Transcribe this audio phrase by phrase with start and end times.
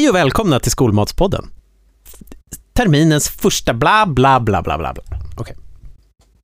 [0.00, 1.50] Hej och välkomna till Skolmatspodden.
[2.72, 4.94] Terminens första bla bla bla bla bla.
[5.36, 5.56] Okej.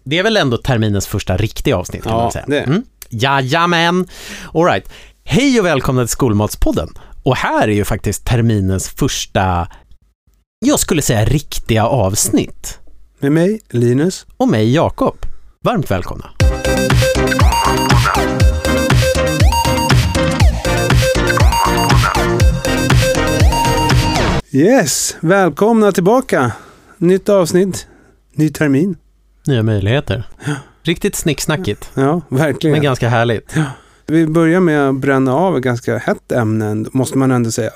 [0.05, 2.45] Det är väl ändå terminens första riktiga avsnitt kan Ja, man säga.
[2.49, 2.61] det.
[2.61, 2.83] Mm.
[3.09, 4.07] Jajamän.
[4.55, 4.89] All right.
[5.25, 6.89] Hej och välkomna till Skolmatspodden.
[7.23, 9.69] Och här är ju faktiskt terminens första,
[10.67, 12.79] jag skulle säga riktiga avsnitt.
[13.19, 14.27] Med mig, Linus.
[14.37, 15.17] Och mig, Jakob.
[15.65, 16.31] Varmt välkomna.
[24.57, 26.53] Yes, välkomna tillbaka.
[26.99, 27.87] Nytt avsnitt,
[28.35, 28.97] ny termin.
[29.47, 30.29] Nya möjligheter.
[30.83, 32.73] Riktigt snicksnackigt, Ja, verkligen.
[32.73, 33.55] men ganska härligt.
[34.07, 37.71] Vi börjar med att bränna av ett ganska hett ämne, måste man ändå säga.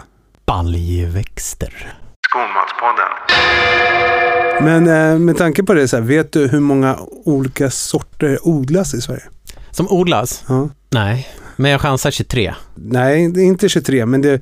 [0.47, 1.93] Baljväxter.
[2.29, 3.09] Skolmatspodden.
[4.62, 8.95] Men eh, med tanke på det, så här, vet du hur många olika sorter odlas
[8.95, 9.24] i Sverige?
[9.71, 10.45] Som odlas?
[10.49, 10.69] Ja.
[10.91, 12.55] Nej, men jag chansar 23.
[12.74, 14.41] Nej, det är inte 23, men det,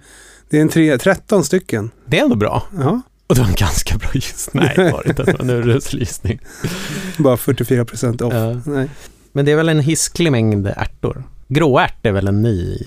[0.51, 1.91] det är en tre, 13 stycken.
[2.07, 2.67] Det är ändå bra.
[2.79, 4.65] Ja, Och det var en ganska bra gissning.
[4.65, 5.23] Nej, det var det inte.
[5.25, 6.39] Det var en urusel gissning.
[7.19, 8.35] bara 44 procent off.
[8.35, 8.61] Ja.
[8.67, 8.89] Nej.
[9.33, 11.25] Men det är väl en hisklig mängd ärtor.
[11.49, 12.79] Gråärt är väl en ny,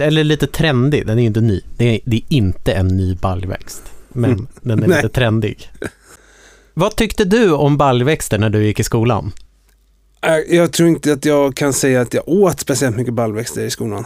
[0.00, 1.06] eller lite trendig.
[1.06, 1.60] Den är ju inte ny.
[1.76, 3.82] Det är, det är inte en ny baljväxt.
[4.08, 4.46] Men Mm.
[4.62, 4.96] den är Nej.
[5.02, 5.70] lite trendig.
[6.74, 9.32] Vad tyckte du om baljväxter när du gick i skolan?
[10.22, 13.70] Äh, Jag tror inte att jag kan säga att jag åt speciellt mycket baljväxter i
[13.70, 14.04] skolan.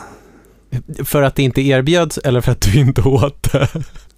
[1.04, 3.68] För att det inte erbjöds eller för att du inte åt det?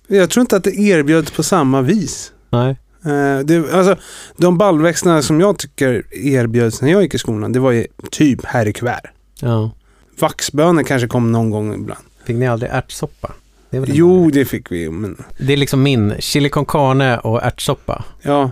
[0.06, 2.32] Jag tror inte att det erbjöds på samma vis.
[2.50, 2.70] Nej.
[3.04, 3.96] Eh, det, alltså,
[4.36, 8.44] de baljväxterna som jag tycker erbjöds när jag gick i skolan, det var ju typ
[8.44, 9.10] här i kuvert.
[9.40, 9.70] Ja.
[10.18, 12.04] Vaxbönor kanske kom någon gång ibland.
[12.24, 13.32] Fick ni aldrig ärtsoppa?
[13.70, 18.04] Det Jo, det fick vi men det är liksom min chili con carne och ärtsoppa.
[18.22, 18.50] ja,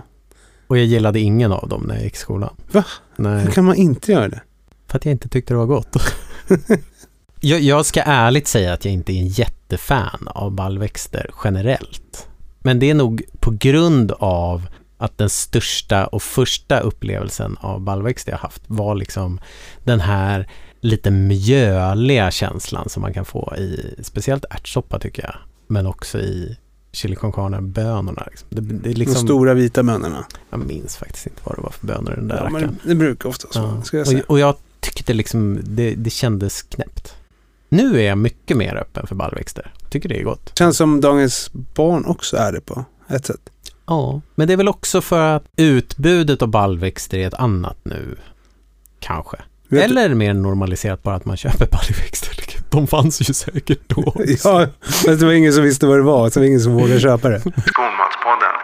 [0.67, 2.55] Och jag gillade ingen av dem när jag gick i skolan.
[2.71, 2.85] Va?
[3.15, 4.41] Nej, hur kan man inte göra det?
[4.89, 5.95] för att jag inte tyckte det var gott.
[7.39, 12.27] jag, jag ska ärligt säga att jag inte är en jättefan av baljväxter generellt.
[12.59, 18.31] Men det är nog på grund av att den största och första upplevelsen av baljväxter
[18.31, 19.39] jag haft var liksom
[19.83, 20.49] den här
[20.81, 25.35] lite mjöliga känslan som man kan få i speciellt ärtsoppa tycker jag.
[25.67, 26.57] Men också i
[26.91, 28.23] chili con carne-bönorna.
[28.29, 28.47] Liksom.
[28.51, 30.25] Det, det är De liksom, stora vita bönorna.
[30.49, 32.77] jag minns faktiskt inte vad det var för bönor den där Ja, rackaren.
[32.83, 33.81] men det brukar ofta så, Ja.
[33.81, 34.19] ska jag säga.
[34.23, 37.15] Och, och jag tyckte liksom det, det kändes knäppt.
[37.69, 39.73] Nu är jag mycket mer öppen för baljväxter.
[39.89, 40.51] Tycker det är gott.
[40.57, 43.49] Känns som dagens barn också är det på ett sätt.
[43.85, 48.17] Ja, men det är väl också för att utbudet av baljväxter är ett annat nu.
[48.99, 49.37] Kanske.
[49.37, 52.29] Vet du- Eller är det mer normaliserat bara att man köper baljväxter?
[52.71, 54.01] De fanns ju säkert då.
[54.03, 54.49] också.
[54.49, 54.67] Ja,
[55.05, 56.99] men det var ingen som visste vad det var, så det var ingen som vågade
[56.99, 57.39] köpa det.
[57.39, 58.55] Skolmatspodden.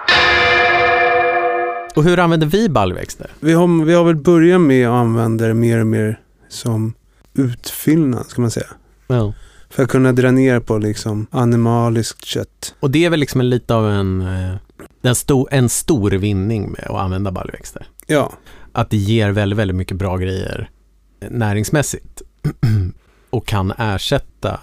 [1.95, 3.27] Och hur använder vi baljväxter?
[3.39, 6.93] Vi har, vi har väl börjat med att använda det mer och mer som
[7.33, 8.67] utfyllnad, ska man säga.
[9.07, 9.33] Ja.
[9.69, 12.75] För att kunna dra ner på liksom animaliskt kött.
[12.79, 14.55] Och det är väl liksom en, lite av en, eh,
[15.01, 17.87] en, stor, en stor vinning med att använda baljväxter.
[18.07, 18.33] Ja,
[18.71, 20.69] att det ger väldigt, väldigt mycket bra grejer
[21.29, 22.21] näringsmässigt
[23.29, 24.59] och kan ersätta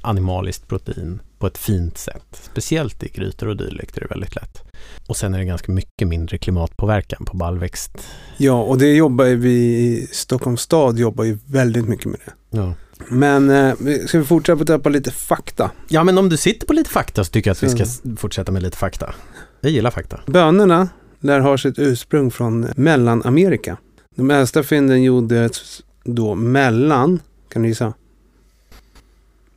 [0.00, 2.42] animaliskt protein på ett fint sätt.
[2.52, 4.62] Speciellt i grytor och dylikt är det väldigt lätt.
[5.06, 7.92] Och sen är det ganska mycket mindre klimatpåverkan på baljväxt.
[8.36, 12.58] ja och det jobbar vi i Stockholms stad jobbar ju väldigt mycket med det.
[12.58, 12.74] Ja.
[13.08, 13.74] Men eh,
[14.06, 15.70] ska vi fortsätta på lite fakta?
[15.88, 18.02] ja, men om du sitter på lite fakta så tycker jag att vi ska s-
[18.16, 19.14] fortsätta med lite fakta.
[19.60, 20.20] Jag gillar fakta.
[20.26, 20.88] Bönorna
[21.20, 23.76] lär ha sitt ursprung från Mellanamerika.
[24.16, 27.20] De äldsta fynden gjordes då mellan,
[27.52, 27.92] kan du gissa?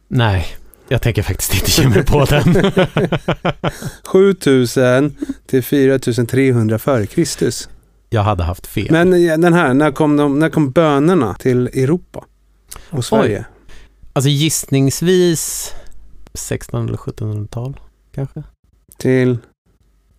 [0.07, 0.47] Nej,
[0.87, 2.71] jag tänker faktiskt inte ge mig på den.
[4.05, 5.15] 7000
[5.45, 7.69] till 4300 före Kristus.
[8.09, 8.87] jag hade haft fel.
[8.91, 12.25] Men eh, den här, när kom, de, när kom bönorna till Europa
[12.89, 13.45] och Sverige?
[14.13, 15.73] Alltså gissningsvis
[16.33, 17.79] 1600 eller 1700-tal
[18.15, 18.43] kanske?
[18.97, 19.37] Till,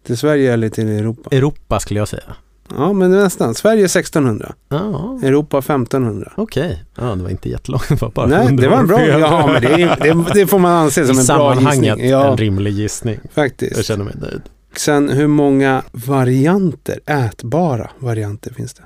[0.07, 1.31] till Sverige eller till Europa?
[1.37, 2.35] Europa skulle jag säga.
[2.77, 3.55] Ja, men nästan.
[3.55, 6.33] Sverige 1600, Ja, Europa 1500.
[6.37, 7.91] Okej, ja, det var inte jättelångt.
[8.01, 9.07] Var bara Nej, 100 det var en bra.
[9.07, 12.11] Ja, men det, det, det får man anse I som en bra sammanhanget gissning.
[12.11, 13.19] Ja, en rimlig gissning.
[13.23, 13.85] Jag faktiskt.
[13.87, 14.43] känner mig nöjd.
[14.77, 18.83] Sen hur många varianter, ätbara varianter finns det?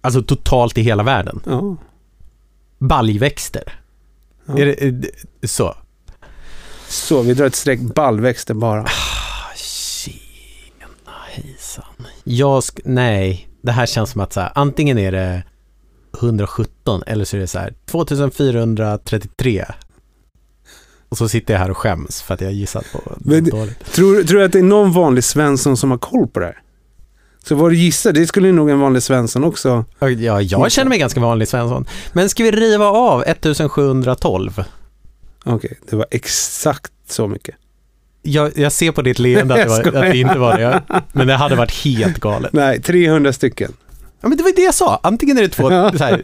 [0.00, 1.40] Alltså totalt i hela världen.
[1.44, 1.76] Ja.
[2.78, 3.80] Baljväxter.
[4.46, 4.58] Ja.
[4.58, 5.10] Är det,
[5.48, 5.76] så?
[6.88, 8.82] Så, vi drar ett streck baljväxter bara.
[8.82, 11.84] Ah, Tjena hejsan.
[12.24, 15.42] Jag sk- nej, det här känns som att så här, antingen är det
[16.20, 19.64] 117 eller så är det så här 2433.
[21.08, 23.84] Och så sitter jag här och skäms för att jag gissat på Men dåligt.
[23.92, 26.62] Tror, tror du att det är någon vanlig Svensson som har koll på det här?
[27.48, 29.84] Så vad du gissar, det skulle nog en vanlig Svensson också.
[30.00, 31.86] Ja, jag känner mig ganska vanlig Svensson.
[32.12, 34.64] Men ska vi riva av 1712?
[35.44, 37.54] Okej, det var exakt så mycket.
[38.22, 40.82] Jag, jag ser på ditt leende att det, var, att det inte var det.
[41.12, 42.52] Men det hade varit helt galet.
[42.52, 43.72] Nej, 300 stycken.
[44.20, 45.00] Ja, men det var ju det jag sa.
[45.02, 46.22] Antingen är det två, så här,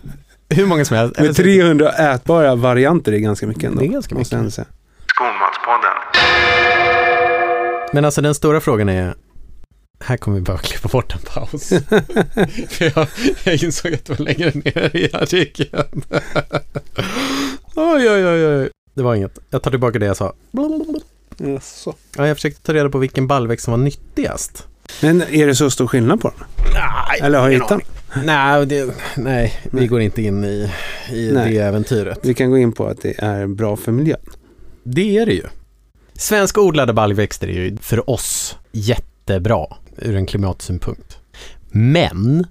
[0.49, 1.15] hur många som helst.
[1.19, 3.81] Men så- 300 ätbara varianter är ganska mycket ändå.
[3.81, 4.29] Det är ganska mycket.
[4.29, 5.97] Skolmatspodden.
[7.93, 9.15] Men alltså den stora frågan är,
[10.05, 11.69] här kommer vi bara klippa bort en paus.
[12.69, 13.09] För jag,
[13.45, 16.05] jag insåg att det var längre ner i artikeln.
[17.75, 18.71] oj, oj, oj, oj.
[18.95, 19.39] Det var inget.
[19.51, 20.33] Jag tar tillbaka det jag sa.
[21.37, 21.95] Jaså.
[22.17, 24.67] Ja, jag försökte ta reda på vilken baljväxt som var nyttigast.
[25.03, 26.39] Men är det så stor skillnad på dem?
[26.75, 27.81] Nej, Eller har jag hittat?
[28.25, 30.71] Nej, det, nej, vi går inte in i,
[31.13, 31.53] i Nej.
[31.53, 32.19] det äventyret.
[32.23, 34.21] Vi kan gå in på att det är bra för miljön.
[34.83, 35.45] Det är det ju.
[36.15, 38.57] Svenska odlade baljväxter är ju för oss
[39.23, 39.67] jättebra
[39.97, 41.19] ur en klimatsynpunkt.
[41.71, 42.47] Men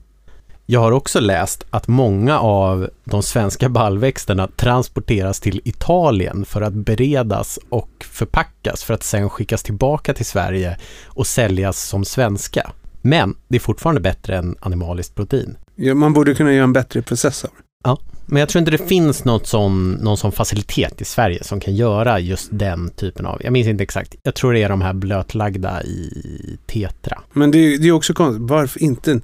[0.65, 6.73] jag har också läst att många av de svenska baljväxterna transporteras till Italien för att
[6.73, 12.71] beredas och förpackas för att sen skickas tillbaka till Sverige och säljas som svenska.
[13.01, 15.57] Men det är fortfarande bättre än animaliskt protein.
[15.75, 17.51] Ja, man borde kunna göra en bättre process av
[17.83, 18.10] det.
[18.33, 21.75] Men jag tror inte det finns något sån, någon sån facilitet i Sverige som kan
[21.75, 24.93] göra just den typen av, jag minns inte exakt, jag tror det är de här
[24.93, 27.21] blötlagda i Tetra.
[27.33, 28.49] Men det är det är också konstigt.
[28.49, 29.21] Varför inte?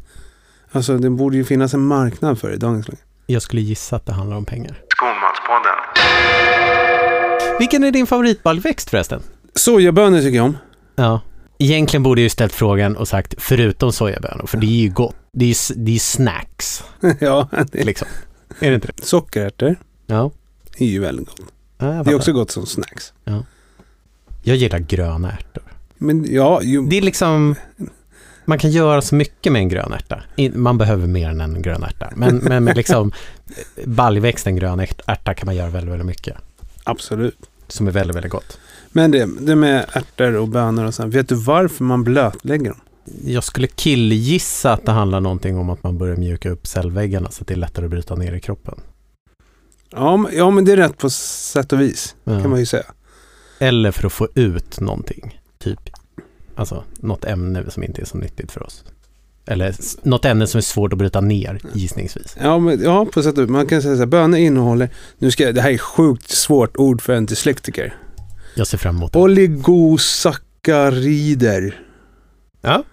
[0.71, 3.01] Alltså det borde ju finnas en marknad för det i dagens läge.
[3.25, 4.81] Jag skulle gissa att det handlar om pengar.
[4.95, 5.75] Skolmatspodden.
[7.59, 9.21] Vilken är din favoritbaljväxt förresten?
[9.55, 10.57] Sojabönor tycker jag om.
[10.95, 11.21] Ja.
[11.59, 15.15] Egentligen borde jag ju ställt frågan och sagt förutom sojabönor, för det är ju gott.
[15.33, 16.83] Det är ju det är ju snacks,
[17.19, 18.07] ja, det, liksom.
[18.59, 19.05] Är det inte det?
[19.05, 19.75] sockerärtor
[20.05, 20.31] Ja.
[20.77, 21.41] är ju väldigt gott.
[21.77, 23.13] ja Det är också gott som snacks.
[24.43, 25.63] jag gillar gröna ärtor.
[25.97, 27.55] Men ja, ju, Det är liksom,
[28.45, 30.23] man kan göra så mycket med en grön ärta.
[30.53, 32.09] Man behöver mer än en grön ärta.
[32.15, 33.11] Men, men med liksom
[33.85, 36.37] baljväxten grön ärt- ärta kan man göra väldigt, väldigt mycket.
[36.83, 37.37] absolut.
[37.67, 38.59] Som är väldigt, väldigt gott.
[38.91, 41.13] Men det, det med ärtor och bönor och sånt.
[41.15, 42.79] Vet du varför man blötlägger dem?
[43.25, 47.41] Jag skulle killgissa att det handlar någonting om att man börjar mjuka upp cellväggarna så
[47.41, 48.79] att det är lättare att bryta ner i kroppen.
[49.91, 52.15] Ja, men, ja, men det är rätt på sätt och vis.
[52.23, 52.41] Ja.
[52.41, 52.85] Kan man ju säga.
[53.59, 55.41] Eller för att få ut någonting.
[55.59, 55.79] Typ,
[56.55, 58.83] alltså något ämne som inte är så nyttigt för oss.
[59.45, 62.37] Eller något ämne som är svårt att bryta ner, gissningsvis.
[62.41, 63.49] Ja, men, ja, på sätt och vis.
[63.49, 66.77] Man kan säga så här, bönor innehåller, nu ska jag, det här är sjukt svårt
[66.77, 67.95] ord för en dyslektiker.
[68.55, 69.19] Jag ser fram emot det.
[69.19, 71.81] Oligosackarider,
[72.61, 72.83] Ja,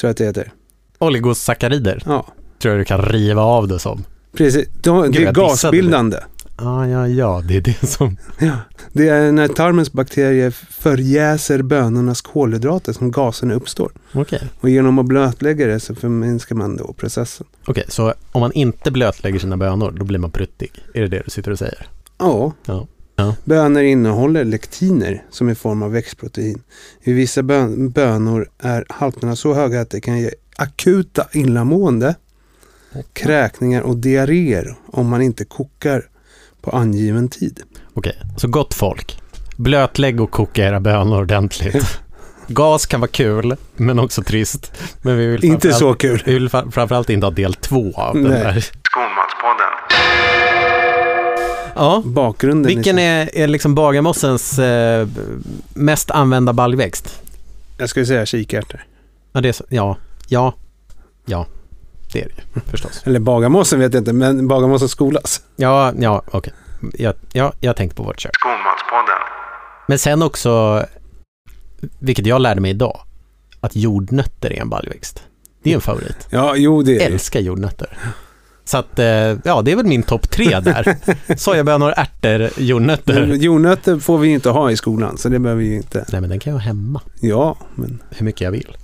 [0.00, 0.52] tror jag att det heter.
[0.98, 2.26] oligosackarider Ja,
[2.62, 4.04] tror jag du kan riva av det som.
[4.36, 4.68] precis.
[4.82, 6.16] De, det är jag dissade gasbildande.
[6.60, 8.16] Ja, ja, ja, det är det som...
[8.38, 8.56] Ja,
[8.92, 13.92] det är när tarmens bakterier förjäser bönornas kolhydrater som gaserna uppstår.
[14.12, 14.42] Okej.
[14.60, 17.46] Och genom att blötlägga det så förminskar man då processen.
[17.66, 20.72] Okej, så om man inte blötlägger sina bönor, då blir man pruttig?
[20.94, 21.86] Är det det du sitter och säger?
[22.18, 22.52] Ja.
[22.66, 22.86] Ja.
[23.18, 23.34] Ja.
[23.44, 26.62] Bönor innehåller lektiner som är form av växtprotein.
[27.02, 32.14] I vissa bön- bönor är halterna så höga att det kan ge akuta illamående,
[33.12, 36.02] kräkningar och diarréer om man inte kokar
[36.62, 37.60] på angiven tid.
[37.94, 39.18] Okej, så gott folk.
[39.56, 41.98] Blötlägg och koka era bönor ordentligt.
[42.46, 44.72] Gas kan vara kul, men också trist.
[45.02, 46.22] Men vi vill Inte så kul.
[46.26, 48.32] Vi vill framförallt inte ha del två av den Nej.
[48.42, 48.60] där.
[48.60, 50.57] Skolmatspodden.
[51.78, 53.30] Ja, Bakgrunden vilken är...
[53.36, 55.08] är, liksom Bagarmossens eh,
[55.74, 57.22] mest använda baljväxt?
[57.78, 58.84] Jag skulle säga kikärtor.
[59.32, 59.96] Ja, det är så, ja,
[60.28, 60.54] ja,
[61.26, 61.46] ja,
[62.12, 63.02] det är det ju förstås.
[63.04, 65.42] Eller Bagarmossen vet jag inte, men Bagarmossen skolas.
[65.56, 66.52] Ja, ja, okej.
[66.92, 68.32] Ja, ja, jag tänkte på vårt kök.
[68.34, 69.18] Skolmatspodden.
[69.88, 70.84] Men sen också,
[71.98, 73.00] vilket jag lärde mig idag,
[73.60, 75.22] att jordnötter är en baljväxt.
[75.62, 76.26] Det är en favorit.
[76.30, 77.04] Ja, jo det är det.
[77.04, 77.98] Älskar jordnötter.
[78.68, 79.06] Så att, eh,
[79.44, 80.96] ja, det är väl min topp tre där.
[81.36, 83.26] Sojabönor, ärtor, jordnötter.
[83.26, 86.04] Men Jordnötter får vi inte ha i skolan, så det behöver vi inte.
[86.12, 88.76] Nej, men den kan jag ha hemma Ja, men hur mycket jag vill.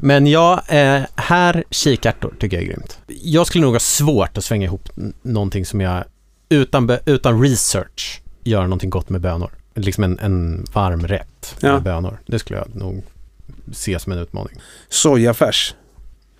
[0.00, 2.98] Men ja, eh, här kikärtor tycker jag är grymt.
[3.06, 4.88] Jag skulle nog ha svårt att svänga ihop
[5.22, 6.04] någonting som jag
[6.48, 9.50] utan, utan research gör någonting gott med bönor.
[9.74, 11.80] Liksom en, en varm rätt med Ja.
[11.80, 12.20] bönor.
[12.26, 13.04] Det skulle jag nog
[13.72, 14.56] se som en utmaning.
[14.88, 15.74] sojafärs,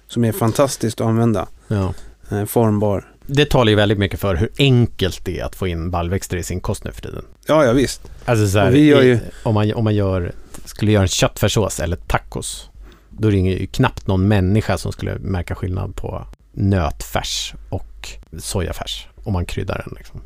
[0.09, 1.47] som är fantastiskt att använda.
[1.69, 1.95] Ja.
[2.31, 3.05] Eh, formbar.
[3.27, 6.43] Det talar ju väldigt mycket för hur enkelt det är att få in baljväxter i
[6.43, 7.25] sin kost nu för tiden.
[7.47, 8.11] Ja, ja visst.
[8.25, 10.33] Alltså så här, ju- i, om, man, om man gör,
[10.65, 12.71] skulle göra en köttfärssås eller tacos,
[13.11, 18.09] då det ju knappt någon människa som skulle märka skillnad på nötfärs och
[18.39, 19.95] sojafärs om man kryddar den.
[19.99, 20.21] Liksom.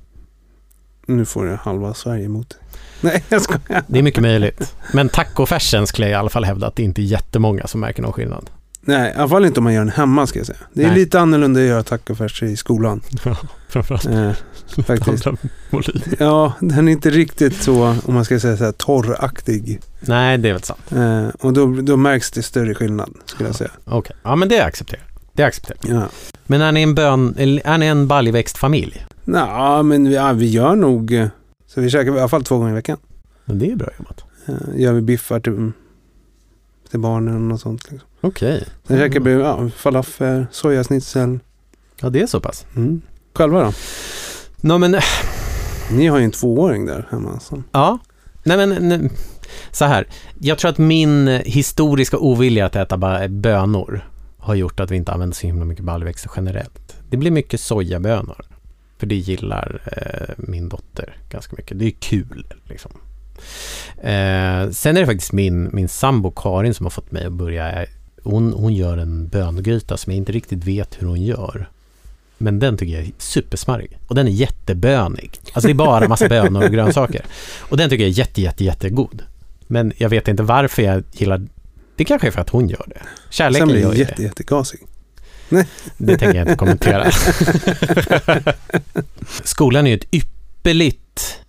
[1.06, 2.58] Nu får jag halva Sverige emot dig.
[3.00, 3.82] Nej, jag skojar.
[3.86, 4.74] Det är mycket möjligt.
[4.92, 8.02] Men tacofärsen skulle jag i alla fall hävda att det inte är jättemånga som märker
[8.02, 8.50] någon skillnad.
[8.86, 10.58] Nej, i alla fall inte om man gör den hemma ska jag säga.
[10.72, 10.98] Det är Nej.
[10.98, 13.00] lite annorlunda att göra tacofärs i skolan.
[13.24, 13.36] Ja,
[13.68, 14.32] framförallt Eh,
[14.84, 15.26] faktiskt.
[16.18, 19.80] Ja, den är inte riktigt så, om man ska säga så här, torraktig.
[20.00, 20.92] Nej, det är väl sant.
[20.92, 23.70] Eh, och då, då märks det större skillnad, skulle jag säga.
[23.84, 25.04] Okej, ja men det accepterar.
[25.32, 25.78] Det accepterar.
[26.00, 26.08] Ja.
[26.46, 29.06] Men är ni en bön, är ni en baljväxtfamilj?
[29.24, 31.12] Nå, men vi, ja, vi gör nog...
[31.14, 31.28] eh,
[31.66, 32.98] Så vi käkar i alla fall två gånger i veckan.
[33.44, 34.24] Men det är bra jobbat.
[34.46, 35.72] Eh, gör vi biffar till,
[36.90, 37.90] till barnen och sånt.
[37.90, 38.08] Liksom.
[38.24, 38.64] Okej.
[38.88, 41.38] Sen käkar vi ja, falafel, sojasnitzel.
[42.00, 42.66] Ja, det är så pass.
[42.76, 43.02] Mm.
[43.34, 43.72] Själva då?
[44.60, 44.96] Nå men,
[45.90, 47.32] Ni har ju en tvååring där hemma.
[47.32, 47.56] alltså.
[47.56, 47.62] Så.
[47.72, 47.98] ja.
[48.42, 49.10] Nej men, nej.
[49.70, 50.06] så här.
[50.40, 55.12] Jag tror att min historiska ovilja att äta ba- bönor har gjort att vi inte
[55.12, 56.96] använder så himla mycket baljväxter generellt.
[57.10, 58.44] Det blir mycket sojabönor.
[58.98, 61.78] För det gillar eh, min dotter ganska mycket.
[61.78, 62.90] Det är kul liksom.
[63.98, 67.86] Eh, sen är det faktiskt min, min sambo Karin som har fått mig att börja
[68.24, 71.68] hon, hon gör en böngryta som jag inte riktigt vet hur hon gör.
[72.38, 73.98] Men den tycker jag är supersmarrig.
[74.06, 75.30] Och den är jättebönig.
[75.52, 77.24] Alltså det är bara massa bönor och grönsaker.
[77.58, 79.22] Och den tycker jag är jätte, jätte, jättegod.
[79.66, 81.46] Men jag vet inte varför jag gillar...
[81.96, 82.98] Det kanske är för att hon gör det.
[82.98, 84.22] Sen Kärleken blir gör jätte, det.
[84.22, 84.80] jättegasig.
[85.96, 87.10] Det tänker jag inte kommentera.
[89.44, 91.40] Skolan är ju ett ypperligt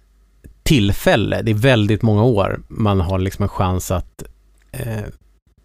[0.64, 1.42] tillfälle.
[1.42, 4.24] Det är väldigt många år man har liksom en chans att,
[4.72, 5.04] eh,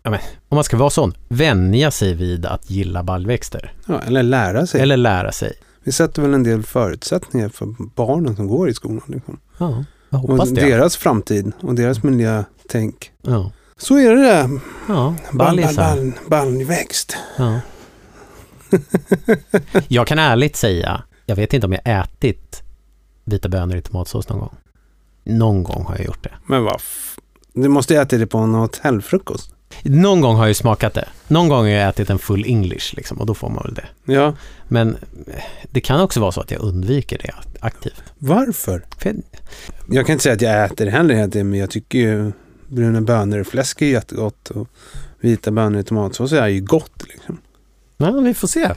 [0.02, 3.72] ja, men, om man ska vara sån, vänja sig vid att gilla baljväxter.
[3.86, 4.80] Ja, eller lära sig.
[4.80, 5.52] Eller lära sig.
[5.84, 9.02] Vi sätter väl en del förutsättningar för barnen som går i skolan.
[9.06, 9.38] Liksom.
[9.58, 10.60] Ja, jag Och hoppas det.
[10.60, 13.12] deras framtid och deras miljötänk.
[13.22, 14.48] Ja, Så är det där.
[14.88, 15.96] ja Ball, ball, ballisar.
[15.96, 17.16] ball, baljväxt.
[17.38, 17.60] Ja.
[19.88, 22.62] jag kan ärligt säga, jag vet inte om jag ätit
[23.24, 24.56] vita bönor i tomatsås någon gång.
[25.24, 26.32] Någon gång har jag gjort det.
[26.46, 26.80] Men vad
[27.52, 29.54] Du måste äta det på en hotellfrukost.
[29.82, 31.08] Någon gång har jag ju smakat det.
[31.28, 34.12] Någon gång har jag ätit en full English liksom, och då får man väl det.
[34.12, 34.34] Ja,
[34.68, 34.96] Men
[35.26, 35.34] eh,
[35.70, 38.02] det kan också vara så att jag undviker det aktivt.
[38.18, 38.84] varför?
[38.98, 39.16] För jag,
[39.88, 42.32] Jag kan inte säga att jag äter det heller, men jag tycker ju
[42.68, 44.50] bruna bönor och fläsk är jättegott.
[44.50, 44.68] Och
[45.20, 47.02] vita bönor i tomatsås är ju gott.
[47.08, 47.38] Liksom.
[47.96, 48.70] ja, vi får se.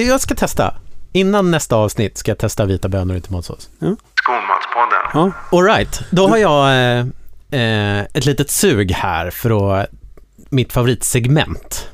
[0.00, 0.74] Jag ska testa.
[1.12, 3.70] Innan nästa avsnitt ska jag testa vita bönor i tomatsås.
[4.14, 5.10] Skolmatspodden.
[5.14, 7.06] Ja, Alright, då har jag eh,
[7.60, 9.86] eh, ett litet sug här för att,
[10.52, 11.88] mitt favoritsegment.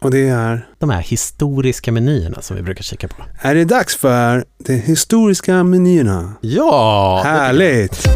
[0.00, 0.68] och det är...
[0.78, 3.14] De här historiska menyerna som vi brukar kika på.
[3.40, 6.32] Är det dags för de historiska menyerna?
[6.40, 7.20] Ja!
[7.24, 8.06] Härligt!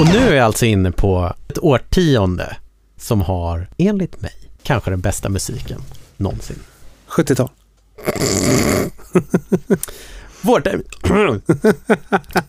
[0.00, 2.56] Och nu är jag alltså inne på ett årtionde
[3.00, 5.80] som har, enligt mig, kanske den bästa musiken
[6.16, 6.58] någonsin.
[7.08, 7.48] 70-tal.
[10.46, 10.82] Vårterm...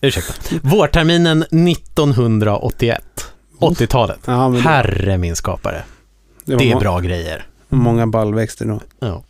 [0.01, 0.33] Ursäkta.
[0.63, 3.01] Vårterminen 1981.
[3.59, 4.19] 80-talet.
[4.25, 5.83] Ja, men Herre min skapare.
[6.45, 7.45] det Det är må- bra grejer.
[7.69, 8.81] många ballväxter då.
[8.99, 9.23] Ja.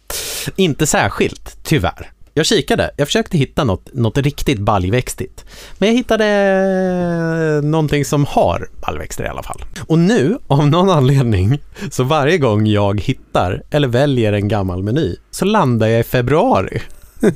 [0.56, 2.12] Inte särskilt, tyvärr.
[2.34, 5.46] Jag kikade, jag försökte hitta något, något riktigt baljväxtigt.
[5.78, 9.62] Men jag hittade någonting som har baljväxter i alla fall.
[9.88, 11.60] Och nu, av någon anledning,
[11.92, 16.82] så varje gång jag hittar eller väljer en gammal meny så landar jag i februari.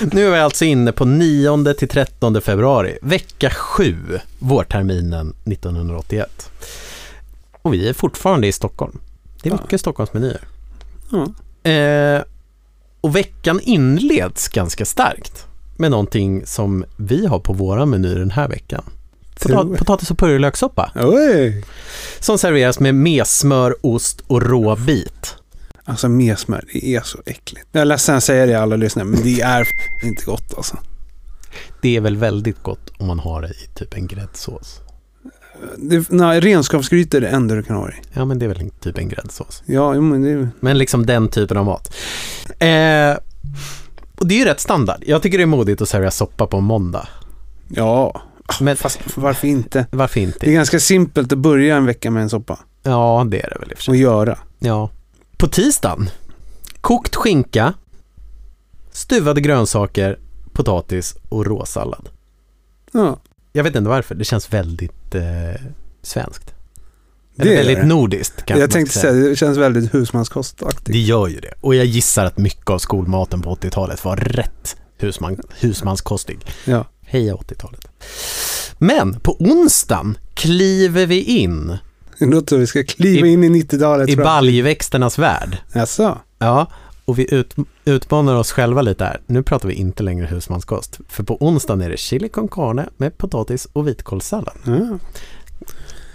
[0.00, 3.96] Nu är jag alltså inne på 9 till 13 februari, vecka 7,
[4.38, 6.50] vårterminen 1981.
[7.62, 8.98] Och vi är fortfarande i Stockholm.
[9.42, 9.58] Det är Ja.
[9.62, 10.40] mycket Stockholmsmenyer.
[11.10, 11.70] Ja.
[11.70, 12.22] Eh,
[13.00, 15.46] och veckan inleds ganska starkt
[15.76, 18.84] med någonting som vi har på våra meny den här veckan.
[19.40, 20.92] Potat- potatis och purjolökssoppa
[22.20, 25.34] som serveras med messmör, ost och råbit.
[25.84, 27.66] Alltså mesmör, det är så äckligt.
[27.72, 29.68] Jag är ledsen att säga det alla lyssnare, men det är
[30.02, 30.78] inte gott alltså.
[31.82, 34.80] Det är väl väldigt gott om man har det i typ en gräddsås.
[35.76, 37.92] Det, nej, renskapsgryta är det enda du kan ha i.
[38.12, 39.62] Ja, men det är väl typ en gräddsås.
[39.66, 40.48] Ja, men det är...
[40.60, 41.94] Men liksom den typen av mat.
[42.58, 43.16] Eh,
[44.18, 45.02] och det är ju rätt standard.
[45.06, 47.08] Jag tycker det är modigt att servera soppa på en måndag.
[47.68, 48.22] Ja,
[48.60, 49.86] Men fast varför inte?
[49.90, 50.52] varför Det är inte?
[50.52, 52.58] ganska simpelt att börja en vecka med en soppa.
[52.82, 53.92] Ja, det är det väl i och för sig.
[53.92, 54.38] Och göra.
[54.58, 54.90] Ja.
[55.36, 56.10] På tisdagen,
[56.80, 57.74] kokt skinka,
[58.92, 60.18] stuvade grönsaker,
[60.52, 62.08] potatis och råsallad.
[62.92, 63.20] Ja,
[63.52, 65.22] Jag vet inte varför, det känns väldigt eh,
[66.02, 66.54] svenskt.
[67.36, 67.86] Det Eller väldigt det.
[67.86, 70.86] nordiskt kanske jag tänkte säga, det känns väldigt husmanskostaktigt.
[70.86, 71.54] Det gör ju det.
[71.60, 76.38] Och jag gissar att mycket av skolmaten på 80-talet var rätt husman, husmanskostig.
[76.64, 76.84] Ja.
[77.06, 77.88] Heja 80-talet.
[78.78, 81.78] Men på onsdagen kliver vi in
[82.30, 84.08] Låter som vi ska kliva I- in i 90-talet.
[84.08, 85.58] i tror baljväxternas värld.
[85.72, 86.18] Jaså?
[86.38, 86.66] Ja,
[87.04, 87.54] Och vi ut,
[87.84, 89.20] utmanar oss själva lite här.
[89.26, 91.00] Nu pratar vi inte längre husmanskost.
[91.08, 94.54] För på onsdagen är det chili con carne med potatis och vitkålssallad.
[94.64, 94.98] Ja.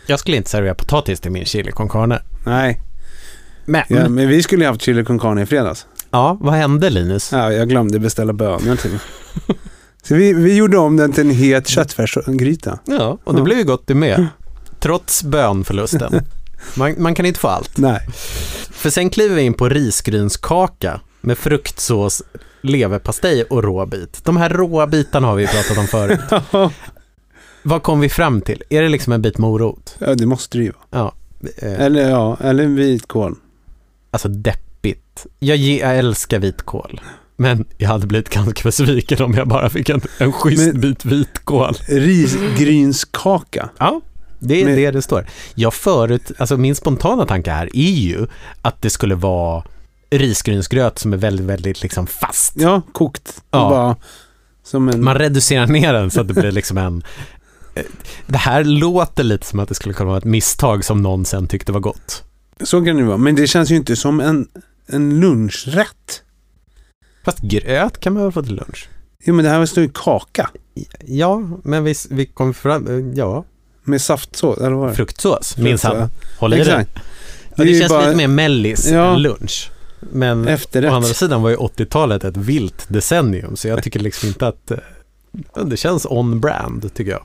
[0.08, 2.22] Jag skulle inte servera potatis till min chili con carne.
[2.46, 2.82] Nej,
[3.66, 5.86] Men, ja, ja, men vi skulle ju haft chili con carne i fredags.
[6.42, 7.32] vad hände Linus?
[7.32, 9.00] Ja, jag glömde beställa bönor till.
[10.04, 12.80] Så vi, vi gjorde om den till en het köttfärsgryta.
[12.86, 13.44] Ja, och det Ja.
[13.44, 14.28] blev ju gott det med.
[14.80, 16.22] Trots bönförlusten.
[16.76, 17.78] Man, man kan inte få allt.
[17.78, 18.08] Nej.
[18.72, 22.22] För sen kliver vi in på risgrynskaka med fruktsås,
[22.62, 24.26] leverpastej och råbit.
[24.26, 26.20] De här råa bitarna har vi pratat om förut.
[27.64, 28.64] Vad kom vi fram till?
[28.70, 29.96] Är det liksom en bit morot?
[30.00, 31.04] ja, det måste det ju vara.
[31.04, 31.14] Ja.
[31.68, 33.36] Eh, Eller ja, eller en vitkål.
[34.12, 35.26] alltså deppigt.
[35.40, 37.02] Jag, ge, jag älskar vitkål.
[37.38, 41.06] Men jag hade blivit ganska besviken om jag bara fick en, en schysst Men- bit
[41.06, 41.74] vitkål.
[41.88, 43.70] Risgrynskaka.
[43.78, 44.02] Ja,
[44.40, 45.26] det är Men- det det står.
[45.56, 48.28] Jag förut, alltså min spontana tanke här är ju
[48.62, 49.64] att det skulle vara
[50.12, 52.54] risgrynsgröt som är väldigt, väldigt liksom fast.
[52.56, 53.44] Ja, kokt.
[53.52, 53.70] Ja.
[53.70, 53.96] Bara
[54.90, 55.04] en...
[55.04, 57.04] Man reducerar ner den så att det blir liksom en...
[58.28, 61.48] Det här låter lite som att det skulle kunna vara ett misstag som någon sen
[61.48, 62.24] tyckte var gott.
[62.64, 63.18] Så kan det vara.
[63.18, 64.48] Men det känns ju inte som en,
[64.88, 66.24] en lunchrätt.
[67.26, 68.90] Fast gröt kan man väl få till lunch?
[69.24, 70.50] Jo, men det här står ju kaka.
[71.06, 73.14] Ja, men vi, vi kom fram...
[73.16, 73.46] Ja,
[73.90, 74.96] Med saftsås, eller vad det?
[74.96, 75.98] fruktsås, minsann.
[75.98, 76.62] Fruktsås, Håll i dig.
[76.66, 76.92] Exakt.
[77.56, 79.14] Det ju känns bara lite mer mellis Ja.
[79.14, 79.72] än lunch.
[80.00, 80.92] Men å Efterrätt.
[80.94, 84.72] andra sidan var ju 80-talet ett vilt decennium, så jag tycker liksom inte att...
[84.72, 84.78] eh,
[85.66, 87.22] Det känns on-brand, tycker jag.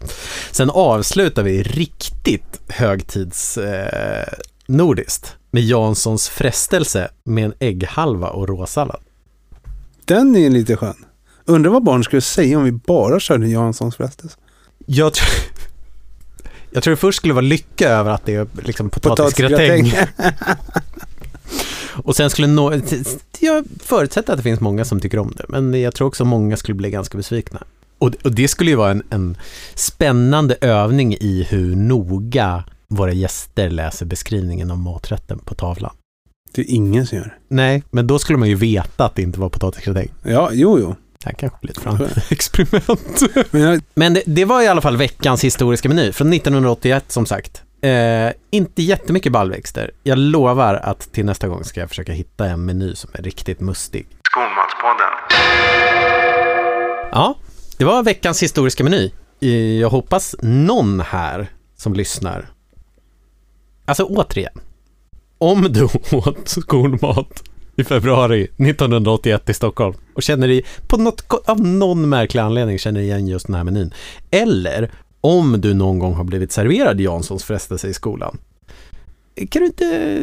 [0.51, 3.59] Sen avslutar vi riktigt högtids...
[3.59, 4.29] Eh,
[4.67, 9.01] nordiskt med Janssons frestelse med en ägghalva och råsallad.
[10.05, 11.05] Den är lite skön.
[11.45, 14.37] Undrar vad barn skulle säga om vi bara körde Janssons frestelse.
[14.87, 15.29] Jag tror,
[16.75, 19.93] jag tror det först skulle vara lycka över att det är liksom potatisgratäng.
[21.93, 22.81] Och sen skulle nå,
[23.41, 26.57] jag förutsätter att det finns många som tycker om det, men jag tror också många
[26.57, 27.63] skulle bli ganska besvikna.
[27.99, 29.37] Och, och det skulle ju vara en, en
[29.75, 35.95] spännande övning i hur noga våra gäster läser beskrivningen av maträtten på tavlan.
[36.53, 37.39] Det är ingen som gör.
[37.49, 40.09] Nej, men då skulle man ju veta att det inte var potatisgratäng.
[40.23, 40.95] Ja, jo, jo.
[41.25, 41.99] Det här kanske blir ett fram
[42.31, 43.23] experiment.
[43.51, 47.27] Men jag, Men det, det var i alla fall veckans historiska meny från 1981 som
[47.27, 47.63] sagt.
[47.81, 49.91] Eh, inte jättemycket baljväxter.
[50.03, 53.61] Jag lovar att till nästa gång ska jag försöka hitta en meny som är riktigt
[53.61, 54.07] mustig.
[54.31, 55.07] Skolmatspodden.
[57.13, 57.35] Ja,
[57.79, 59.11] det var veckans historiska meny.
[59.81, 61.47] Jag hoppas någon här
[61.77, 62.49] som lyssnar.
[63.85, 64.61] Alltså återigen,
[65.39, 67.43] om du åt skolmat
[67.77, 73.01] i februari 1981 i Stockholm och känner dig på något, av någon märklig anledning känner
[73.01, 73.95] igen just den här menyn.
[74.31, 78.39] Eller om du någon gång har blivit serverad Janssons frestelse i skolan.
[79.51, 80.21] Kan du inte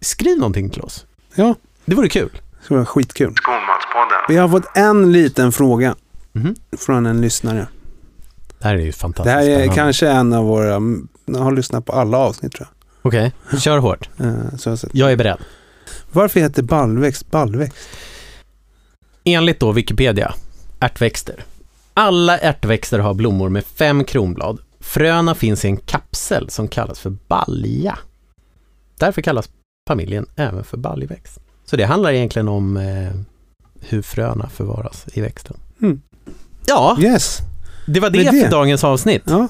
[0.00, 1.06] skriva någonting till oss?
[1.34, 2.30] ja, Det vore kul.
[2.68, 3.34] det var skitkul.
[3.36, 4.18] Skolmatspodden.
[4.28, 5.94] Vi har fått en liten fråga
[6.32, 6.54] Mhm.
[6.78, 7.66] från en lyssnare.
[8.58, 10.80] Det här är ju Det fantastiskt här är kanske en av våra,
[11.26, 12.68] jag har lyssnat på alla avsnitt tror
[13.02, 14.08] Okej, kör hårt.
[14.16, 14.26] jag.
[14.26, 14.78] Eh, Så jag.
[14.92, 15.38] Jag är beredd.
[16.12, 17.78] Varför heter baljväxt baljväxt?
[19.24, 20.34] Enligt då Wikipedia,
[20.80, 21.44] ärtväxter.
[21.94, 24.58] Alla ärtväxter har blommor med fem kronblad.
[24.80, 27.98] Fröna finns i en kapsel som kallas för balja.
[28.98, 29.50] Därför kallas
[29.88, 31.38] familjen även för baljväxt.
[31.64, 33.12] Så det handlar egentligen om eh,
[33.80, 35.56] hur fröna förvaras i växten.
[35.82, 36.00] Mm.
[36.66, 37.38] Ja, Yes,
[37.86, 38.42] det var det, det.
[38.44, 39.22] för dagens avsnitt.
[39.26, 39.48] ja.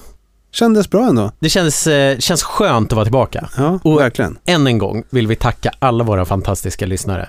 [0.53, 1.33] Kändes bra ändå.
[1.39, 3.49] Det känns, eh, känns skönt att vara tillbaka.
[3.57, 4.39] Ja, Och- verkligen.
[4.47, 7.29] Än en gång vill vi tacka alla våra fantastiska lyssnare.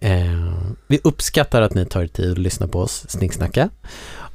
[0.00, 0.52] Eh,
[0.86, 3.68] vi uppskattar att ni tar er tid att lyssna på oss snicksnacka.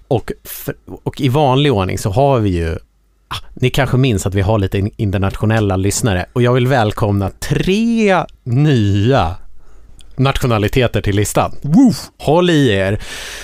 [0.08, 2.72] Och, för, och i vanlig ordning så har vi ju,
[3.28, 7.30] ah, ni kanske minns att vi har lite in- internationella lyssnare och jag vill välkomna
[7.40, 9.36] tre nya
[10.16, 11.56] nationaliteter till listan.
[11.62, 12.10] Woof.
[12.18, 13.00] Håll i er.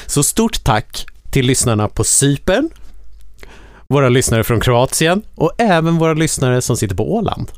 [0.05, 2.69] Så stort tack till lyssnarna på Cypern,
[3.89, 7.52] våra lyssnare från Kroatien och även våra lyssnare som sitter på Åland.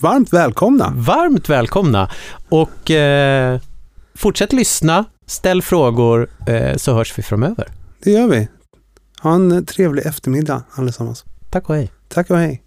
[0.00, 0.92] Varmt välkomna.
[0.96, 2.10] Varmt välkomna
[2.48, 3.60] och eh,
[4.14, 7.68] fortsätt lyssna, ställ frågor eh, så hörs vi framöver.
[8.02, 8.48] Det gör vi.
[9.22, 11.24] Ha en trevlig eftermiddag allesammans.
[11.50, 11.92] Tack och hej.
[12.08, 12.62] Tack och hej.